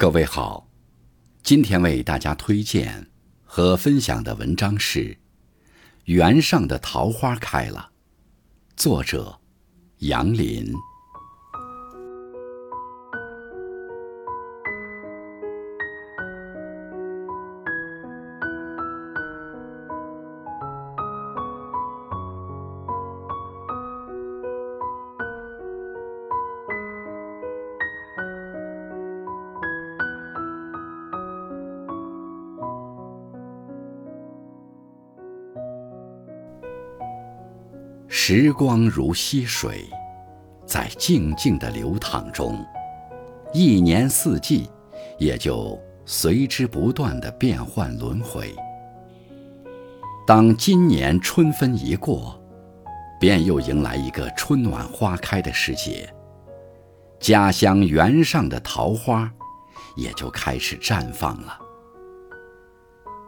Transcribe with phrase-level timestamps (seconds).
[0.00, 0.66] 各位好，
[1.42, 3.10] 今天为大家推荐
[3.44, 5.00] 和分享的文章是
[6.04, 7.90] 《园上的桃花开了》，
[8.82, 9.38] 作者
[9.98, 10.72] 杨林。
[38.32, 39.90] 时光如溪水，
[40.64, 42.64] 在静静的流淌中，
[43.52, 44.70] 一年四季
[45.18, 45.76] 也就
[46.06, 48.54] 随之不断的变换轮回。
[50.28, 52.40] 当今年春分一过，
[53.18, 56.08] 便又迎来一个春暖花开的时节，
[57.18, 59.28] 家乡园上的桃花
[59.96, 61.58] 也就开始绽放了。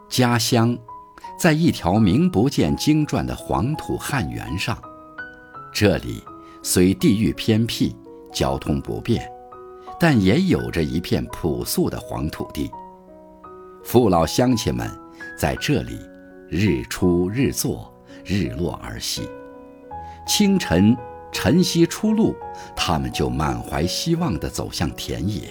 [0.07, 0.77] 家乡。
[1.39, 4.79] 在一条名不见经传的黄土汉原上，
[5.73, 6.23] 这里
[6.61, 7.95] 虽地域偏僻、
[8.31, 9.27] 交通不便，
[9.99, 12.69] 但也有着一片朴素的黄土地。
[13.83, 14.87] 父老乡亲们
[15.35, 15.99] 在这里
[16.47, 17.91] 日出日作，
[18.23, 19.27] 日落而息。
[20.27, 20.95] 清晨
[21.31, 22.35] 晨曦初露，
[22.75, 25.41] 他们就满怀希望地走向田野。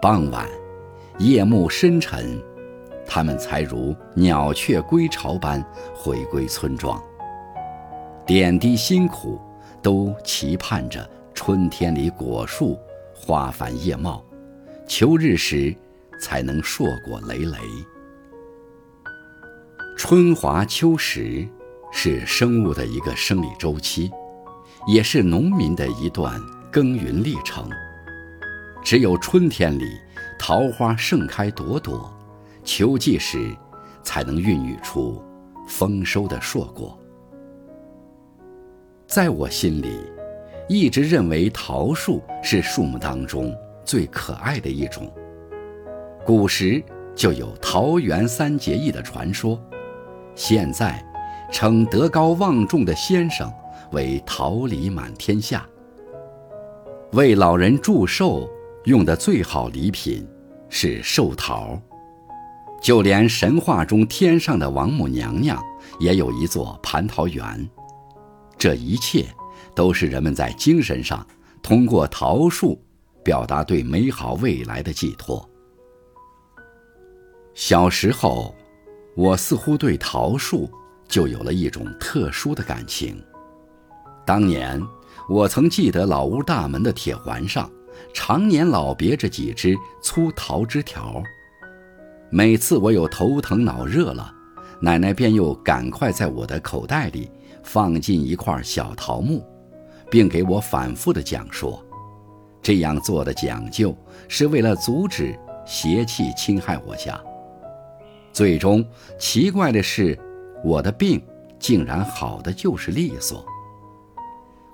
[0.00, 0.48] 傍晚，
[1.18, 2.42] 夜幕深沉。
[3.06, 5.62] 他们才如鸟雀归巢般
[5.94, 7.00] 回归村庄，
[8.34, 9.38] 点滴辛苦，
[9.82, 12.78] 都期盼着春天里果树
[13.14, 14.24] 花繁叶茂，
[14.88, 15.76] 秋日时
[16.18, 17.58] 才能硕果累累。
[19.98, 21.46] 春华秋实
[21.92, 24.10] 是生物的一个生理周期，
[24.86, 27.68] 也是农民的一段耕耘历程。
[28.82, 29.84] 只有春天里
[30.38, 32.10] 桃花盛开朵朵。
[32.64, 33.54] 秋季时，
[34.02, 35.22] 才能孕育出
[35.68, 36.98] 丰收的硕果。
[39.12, 39.90] 在我心里，
[40.70, 45.12] 一直认为桃树是树木当中最可爱的一种。
[46.24, 46.82] 古时
[47.14, 49.62] 就有桃园三结义的传说，
[50.34, 51.04] 现在
[51.52, 53.52] 称德高望重的先生
[53.90, 55.68] 为桃李满天下。
[57.12, 58.48] 为老人祝寿
[58.84, 60.26] 用的最好礼品
[60.70, 61.78] 是寿桃。
[62.80, 65.62] 就连神话中天上的王母娘娘
[66.00, 67.68] 也有一座蟠桃园，
[68.58, 69.26] 这一切
[69.74, 71.26] 都是人们在精神上
[71.62, 72.80] 通过桃树
[73.24, 75.48] 表达对美好未来的寄托。
[77.54, 78.54] 小时候，
[79.16, 80.70] 我似乎对桃树
[81.06, 83.22] 就有了一种特殊的感情。
[84.24, 84.80] 当年，
[85.28, 87.70] 我曾记得老屋大门的铁环上
[88.14, 91.22] 常年老别着几只粗桃枝条。
[92.30, 94.34] 每次我有头疼脑热了，
[94.80, 97.30] 奶奶便又赶快在我的口袋里
[97.62, 99.44] 放进一块小桃木，
[100.10, 101.82] 并给我反复的讲说，
[102.60, 103.96] 这样做的讲究
[104.28, 107.20] 是为了阻止邪气侵害我家。
[108.32, 108.84] 最终，
[109.18, 110.18] 奇怪的是，
[110.64, 111.22] 我的病
[111.58, 113.44] 竟然好的就是利索。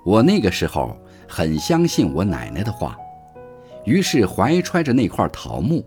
[0.05, 2.97] 我那个时候很相信我奶奶的话，
[3.85, 5.85] 于是怀揣着那块桃木。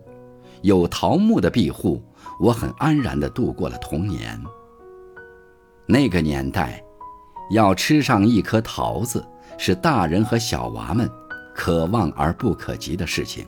[0.61, 2.01] 有桃木的庇护，
[2.39, 4.41] 我很安然地度过了童年。
[5.85, 6.81] 那个年代，
[7.51, 9.23] 要吃上一颗桃子，
[9.57, 11.09] 是大人和小娃们
[11.53, 13.45] 可望而不可及的事情。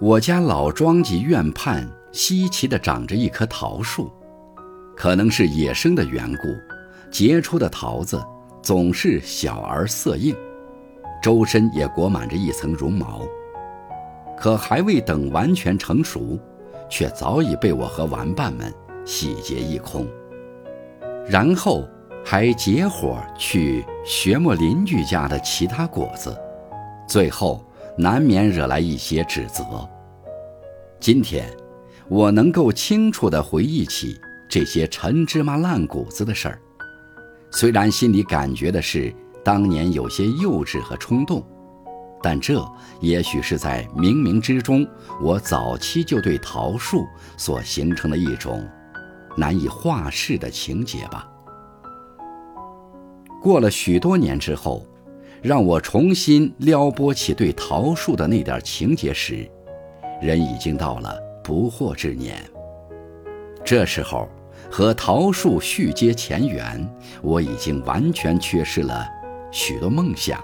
[0.00, 4.10] 我家老庄稼院畔稀奇地长着一棵桃树，
[4.96, 6.48] 可能是野生的缘故，
[7.10, 8.22] 结出的桃子
[8.62, 10.36] 总是小而色硬，
[11.22, 13.22] 周身也裹满着一层绒毛。
[14.36, 16.38] 可还未等完全成熟，
[16.90, 18.72] 却早已被我和玩伴们
[19.04, 20.06] 洗劫一空。
[21.26, 21.88] 然后
[22.26, 26.34] 还结伙去学摸邻居家的其他果子，
[27.06, 27.62] 最后
[27.98, 29.86] 难免惹来一些指责。
[30.98, 31.46] 今天，
[32.08, 34.18] 我能够清楚地回忆起
[34.48, 36.58] 这些陈芝麻烂谷子的事儿，
[37.50, 41.46] 虽然心里感觉的是当年有些幼稚和冲动。
[42.22, 42.66] 但这
[43.00, 44.88] 也许是在冥冥之中，
[45.20, 47.06] 我早期就对桃树
[47.36, 48.66] 所形成的一种
[49.36, 51.28] 难以化释的情结吧。
[53.44, 54.86] 过了许多年之后，
[55.42, 59.46] 让我重新撩拨起对桃树的那点情结时，
[60.18, 62.42] 人已经到了不惑之年。
[63.62, 64.26] 这时候，
[64.70, 69.06] 和桃树续接前缘，我已经完全缺失了
[69.52, 70.42] 许多梦想。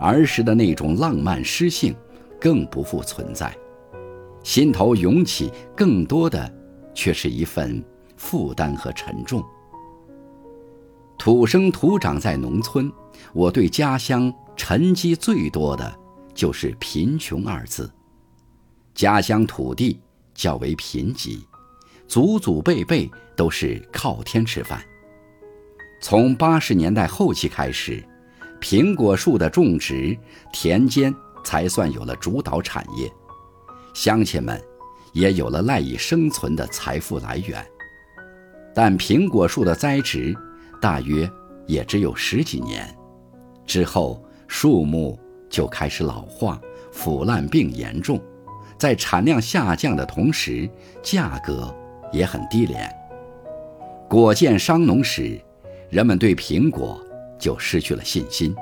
[0.00, 1.94] 儿时的那种浪漫诗性，
[2.40, 3.56] 更不复存在，
[4.42, 6.52] 心头涌起更多的，
[6.92, 7.80] 却是一份
[8.16, 9.40] 负担和沉重。
[11.24, 12.92] 土生土长在农村，
[13.32, 15.96] 我对家乡沉积最多的
[16.34, 17.88] 就是贫穷二字。
[18.92, 20.00] 家乡土地
[20.34, 21.40] 较为贫瘠，
[22.08, 24.84] 祖祖辈辈都是靠天吃饭。
[26.00, 28.04] 从八十年代后期开始，
[28.60, 30.18] 苹果树的种植，
[30.52, 31.14] 田间
[31.44, 33.08] 才算有了主导产业，
[33.94, 34.60] 乡亲们
[35.12, 37.64] 也有了赖以生存的财富来源。
[38.74, 40.36] 但苹果树的栽植，
[40.82, 41.30] 大约
[41.68, 42.84] 也只有十几年，
[43.64, 45.16] 之后树木
[45.48, 48.20] 就开始老化、腐烂病严重，
[48.76, 50.68] 在产量下降的同时，
[51.00, 51.72] 价格
[52.10, 52.92] 也很低廉。
[54.08, 55.40] 果见伤农时，
[55.88, 57.00] 人们对苹果
[57.38, 58.52] 就失去了信心。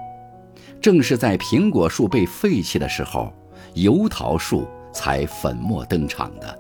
[0.79, 3.33] 正是在苹果树被废弃的时候，
[3.73, 6.59] 油桃树才粉墨登场的。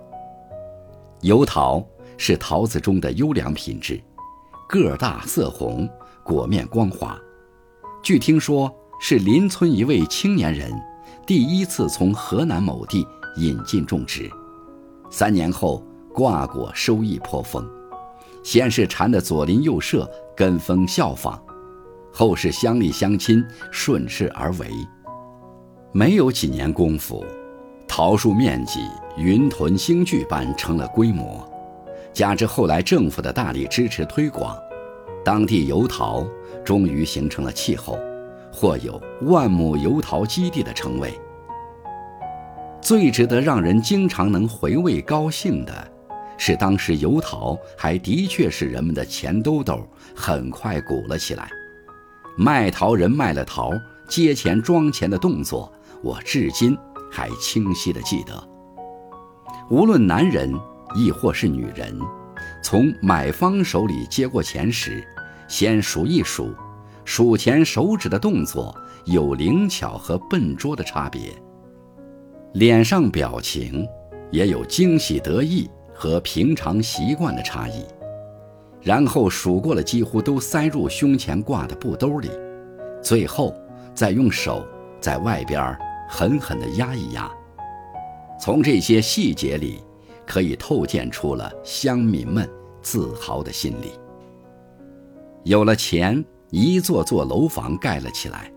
[1.21, 1.87] 油桃
[2.17, 4.01] 是桃子中的优良品质，
[4.71, 5.89] 个大色红。
[6.23, 7.19] 果面光滑，
[8.05, 10.71] 据听说是邻村一位青年人
[11.27, 13.05] 第一次从河南某地
[13.37, 14.31] 引进种植，
[15.11, 15.85] 三年后
[16.15, 17.69] 挂果收益颇丰，
[18.45, 21.43] 先是馋得左邻右舍跟风效仿，
[22.13, 24.71] 后是乡里乡亲顺势而为，
[25.91, 27.25] 没有几年功夫，
[27.89, 28.79] 桃树面积
[29.17, 31.50] 云屯星聚般成了规模，
[32.12, 34.57] 加之后来政府的大力支持推广。
[35.25, 36.27] 当地油桃
[36.65, 37.99] 终于形成了气候，
[38.53, 41.12] 或有“万亩油桃基地”的称谓。
[42.81, 45.73] 最值得让人经常能回味高兴的，
[46.39, 49.87] 是当时油桃还的确是人们的钱兜兜，
[50.17, 51.51] 很快鼓了起来。
[52.39, 53.71] 卖桃人卖了桃，
[54.09, 55.71] 接钱装钱的动作，
[56.03, 56.75] 我至今
[57.12, 58.33] 还清晰的记得。
[59.69, 60.51] 无论男人
[60.95, 61.99] 亦或是女人。
[62.63, 65.03] 从买方手里接过钱时，
[65.49, 66.55] 先数一数，
[67.05, 71.33] 数钱手指的动作有灵巧和笨拙的差别，
[72.55, 73.87] 脸上表情
[74.31, 77.85] 也有惊喜得意和平常习惯的差异。
[78.83, 82.31] 然后数过了几乎都塞入胸前挂的布兜里，
[83.03, 83.55] 最后
[83.95, 84.67] 再用手
[85.01, 85.77] 在外边
[86.09, 87.31] 狠狠地压一压。
[88.41, 89.83] 从这些细节里。
[90.31, 92.49] 可以透见出了乡民们
[92.81, 93.99] 自豪的心理。
[95.43, 98.49] 有了钱，一座座楼房盖了起来，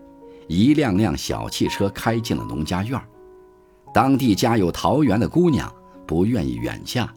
[0.46, 3.00] 一辆辆小汽车开进了农家院
[3.92, 5.68] 当地家有桃园的姑娘
[6.06, 7.12] 不愿意远嫁，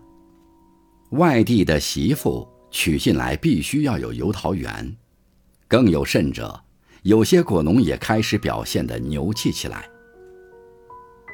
[1.11, 4.97] 外地的媳妇娶进来必须要有油桃园。
[5.67, 6.59] 更有甚者，
[7.03, 9.87] 有些果农也开始表现得牛气起来。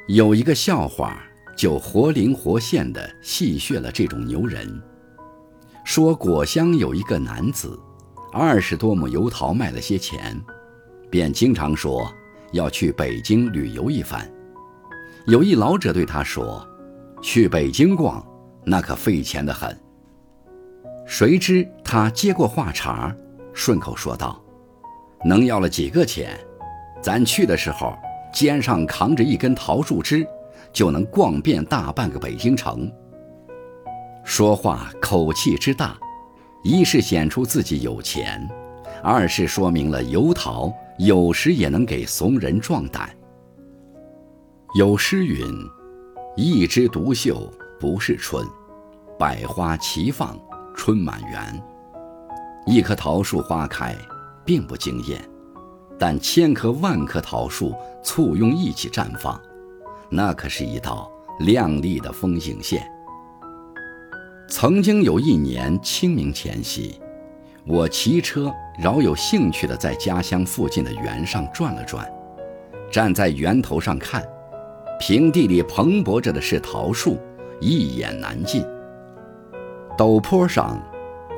[0.09, 1.23] 有一个笑话。
[1.55, 4.81] 就活灵活现地戏谑了这种牛人，
[5.85, 7.79] 说果乡有一个男子，
[8.31, 10.39] 二十多亩油桃卖了些钱，
[11.09, 12.11] 便经常说
[12.51, 14.29] 要去北京旅游一番。
[15.27, 16.67] 有一老者对他说
[17.21, 18.25] ：“去北京逛，
[18.65, 19.79] 那可费钱的很。”
[21.05, 23.15] 谁知他接过话茬，
[23.53, 24.44] 顺口说道
[25.23, 26.38] ：“能要了几个钱？
[27.01, 27.95] 咱去的时候，
[28.33, 30.27] 肩上扛着一根桃树枝。”
[30.73, 32.91] 就能逛遍大半个北京城。
[34.25, 35.95] 说话口气之大，
[36.63, 38.50] 一是显出自己有钱，
[39.03, 43.09] 二是说明了油桃有时也能给怂人壮胆。
[44.75, 45.45] 有诗云
[46.36, 47.48] ：“一枝独秀
[47.79, 48.43] 不是春，
[49.19, 50.39] 百花齐放
[50.75, 51.63] 春满园。”
[52.65, 53.95] 一棵桃树花开，
[54.45, 55.21] 并不惊艳，
[56.00, 59.39] 但千棵万棵桃树簇拥一起绽放。
[60.10, 62.88] 那可是一道亮丽的风景线。
[64.48, 67.00] 曾经有一年清明前夕，
[67.65, 72.07] 我骑车饶有兴趣地在家乡附近的园上转了转，
[72.91, 74.24] 站在园头上看，
[75.00, 77.17] 平地里蓬勃着的是桃树，
[77.60, 78.63] 一眼难尽。
[79.98, 80.79] 陡坡上，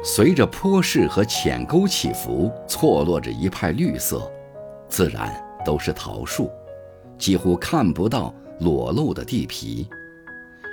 [0.04, 4.30] 随着坡势和浅沟起伏，错落着一派绿色，
[4.90, 5.32] 自然
[5.64, 6.52] 都是桃树，
[7.18, 8.34] 几乎看不到。
[8.60, 9.88] 裸露的地皮，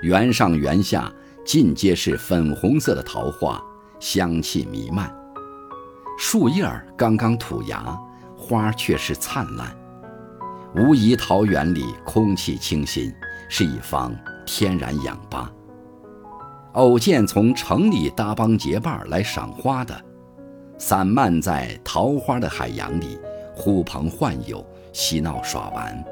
[0.02, 1.12] 园上园下
[1.44, 3.62] 尽皆是粉红色的桃花，
[3.98, 5.12] 香气弥漫。
[6.18, 7.98] 树叶儿刚刚吐芽，
[8.36, 9.74] 花却是灿烂。
[10.76, 13.12] 无疑，桃园里空气清新，
[13.48, 14.14] 是一方
[14.46, 15.52] 天然氧吧。
[16.74, 20.00] 偶见从城里搭帮结伴来赏花的，
[20.78, 23.18] 散漫在桃花的海洋里，
[23.54, 26.04] 呼朋唤友，嬉闹耍玩。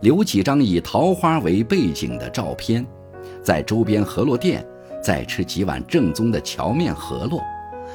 [0.00, 2.86] 留几张以桃花为背景的照片，
[3.42, 4.66] 在周边河洛店
[5.02, 7.42] 再吃几碗正宗的荞面河洛，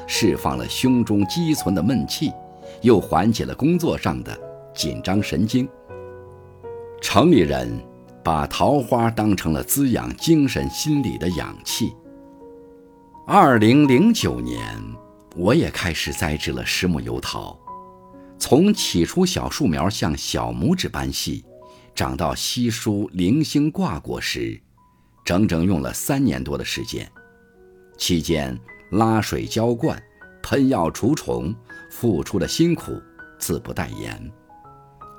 [0.07, 2.31] 释放了胸中积存的闷气，
[2.81, 4.37] 又缓解了工作上的
[4.73, 5.67] 紧张神经。
[7.01, 7.71] 城里人
[8.23, 11.91] 把桃花当成了滋养精神心理的氧气。
[13.27, 14.61] 二零零九年，
[15.35, 17.57] 我也开始栽植了十亩油桃，
[18.37, 21.43] 从起初小树苗像小拇指般细。
[21.95, 24.59] 长到稀疏零星挂果时，
[25.23, 27.09] 整整用了三年多的时间。
[27.97, 28.59] 期间
[28.91, 29.97] 拉水浇灌、
[30.43, 31.55] 喷药除虫，
[31.89, 33.01] 付出的辛苦
[33.39, 34.31] 自不待言。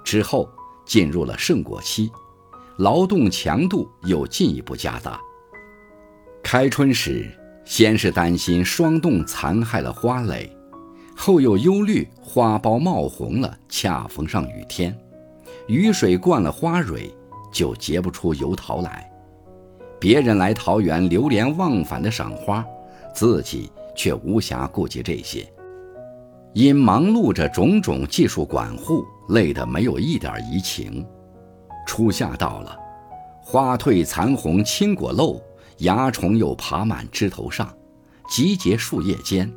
[0.04, 0.46] 之后
[0.84, 2.10] 进入了盛果期，
[2.76, 5.18] 劳动强度又进一步加大。
[6.42, 7.26] 开春时，
[7.64, 10.54] 先是担心霜冻残害了花蕾，
[11.16, 14.96] 后又忧虑花苞冒红了，恰逢上雨天。
[15.66, 17.12] 雨水灌了花蕊，
[17.52, 19.10] 就结不出油桃来。
[19.98, 22.64] 别人来桃园流连忘返的赏花，
[23.12, 25.44] 自己却无暇顾及这些。
[26.54, 31.04] 因忙碌着种种技术管护，累得没有一点怡情。
[31.86, 32.78] 初夏到了，
[33.42, 35.40] 花褪残红，青果漏，
[35.78, 37.74] 蚜虫又爬满枝头上，
[38.28, 39.52] 集结树叶间，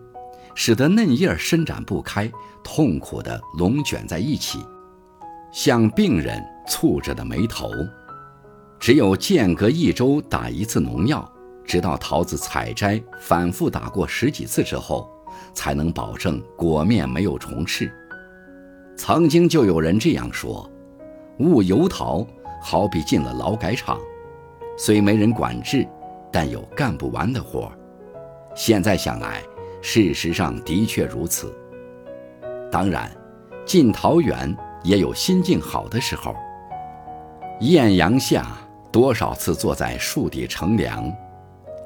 [0.56, 2.32] 使得嫩叶伸展不开，
[2.64, 4.60] 痛苦地拢卷在一起。
[5.52, 7.72] 像病人蹙着的眉头，
[8.80, 11.28] 只有间隔一周打一次农药，
[11.66, 15.10] 直到桃子采摘反复打过十几次之后，
[15.54, 17.92] 才能保证果面没有虫吃。
[18.96, 20.70] 曾经就有人这样说
[21.40, 22.26] ：“务油桃
[22.62, 24.00] 好比进了劳改场，
[24.78, 25.88] 虽没人管制，
[26.32, 27.72] 但有干不完的活。”
[28.56, 29.42] 现在想来，
[29.82, 31.52] 事实上的确如此。
[32.72, 33.12] 当然，
[33.66, 34.56] 进桃园。
[34.84, 36.36] 也有心境好的时候。
[37.62, 38.58] 艳阳下，
[38.92, 41.12] 多少次坐在树底乘凉，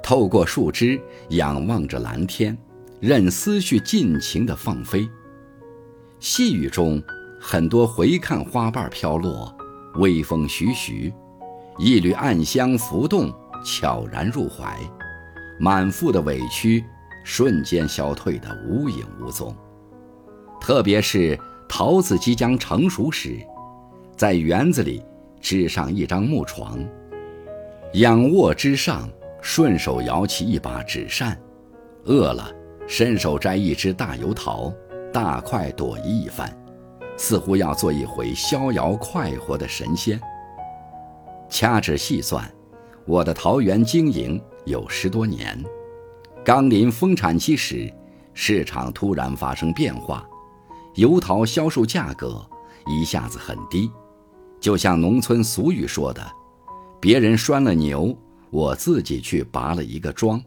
[0.03, 2.55] 透过树枝仰望着蓝天，
[2.99, 5.09] 任思绪尽情地放飞。
[6.19, 7.01] 细雨中，
[7.41, 9.51] 很多回看花瓣飘落，
[9.95, 11.11] 微风徐徐，
[11.79, 13.33] 一缕暗香浮动，
[13.65, 14.77] 悄然入怀，
[15.59, 16.85] 满腹的委屈
[17.23, 19.55] 瞬间消退得无影无踪。
[20.61, 21.39] 特别是。
[21.75, 23.35] 桃子即将成熟时，
[24.15, 25.03] 在园子里
[25.41, 26.77] 支上一张木床，
[27.93, 29.09] 仰卧之上，
[29.41, 31.35] 顺手摇起一把纸扇，
[32.03, 32.47] 饿了
[32.85, 34.71] 伸手摘一只大油桃，
[35.11, 36.55] 大快朵颐一番，
[37.17, 40.21] 似乎要做一回逍遥快活的神仙。
[41.49, 42.47] 掐指细算，
[43.07, 45.59] 我的桃园经营有十多年，
[46.45, 47.91] 刚临丰产期时，
[48.35, 50.23] 市场突然发生变化。
[50.95, 52.47] 油桃销售价格
[52.85, 53.89] 一下子很低，
[54.59, 56.31] 就像农村俗语说的
[57.01, 58.15] ：“别人拴了牛，
[58.51, 60.41] 我自己去拔了一个桩。”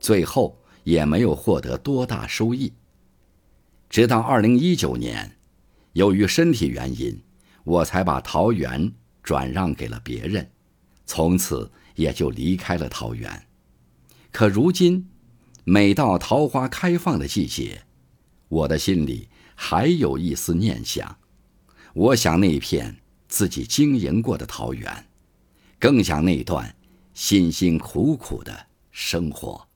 [0.00, 2.72] 最后也没有获得多大收益。
[3.88, 5.36] 直到二零一九年，
[5.92, 7.20] 由于身体原因，
[7.62, 8.90] 我才把桃园
[9.22, 10.50] 转让给了别人，
[11.06, 13.46] 从此也就离开了桃园。
[14.32, 15.08] 可如今，
[15.64, 17.82] 每到桃花开放的季节，
[18.48, 19.28] 我的心里。
[19.62, 21.18] 还有一丝念想，
[21.92, 22.96] 我想那片
[23.28, 25.06] 自己经营过的桃园，
[25.78, 26.74] 更想那段
[27.12, 29.68] 辛辛苦苦的生活。